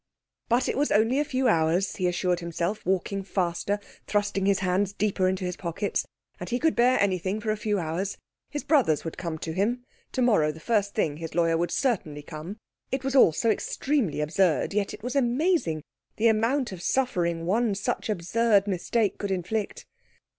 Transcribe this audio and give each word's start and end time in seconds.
But 0.49 0.67
it 0.67 0.79
was 0.79 0.91
only 0.91 1.17
for 1.17 1.21
a 1.21 1.25
few 1.25 1.47
hours, 1.47 1.97
he 1.97 2.07
assured 2.07 2.39
himself, 2.39 2.83
walking 2.87 3.21
faster, 3.21 3.79
thrusting 4.07 4.47
his 4.47 4.57
hands 4.61 4.93
deeper 4.93 5.27
into 5.27 5.45
his 5.45 5.55
pockets, 5.55 6.07
and 6.39 6.49
he 6.49 6.57
could 6.57 6.75
bear 6.75 6.99
anything 6.99 7.39
for 7.39 7.51
a 7.51 7.55
few 7.55 7.77
hours. 7.77 8.17
His 8.49 8.63
brothers 8.63 9.05
would 9.05 9.15
come 9.19 9.37
to 9.37 9.51
him 9.53 9.85
to 10.13 10.23
morrow 10.23 10.51
the 10.51 10.59
first 10.59 10.95
thing 10.95 11.17
his 11.17 11.35
lawyer 11.35 11.55
would 11.55 11.69
certainly 11.69 12.23
come. 12.23 12.57
It 12.91 13.03
was 13.03 13.15
all 13.15 13.31
so 13.31 13.51
extremely 13.51 14.21
absurd; 14.21 14.73
yet 14.73 14.91
it 14.91 15.03
was 15.03 15.15
amazing 15.15 15.83
the 16.15 16.29
amount 16.29 16.71
of 16.71 16.81
suffering 16.81 17.45
one 17.45 17.75
such 17.75 18.09
absurd 18.09 18.65
mistake 18.65 19.19
could 19.19 19.29
inflict. 19.29 19.85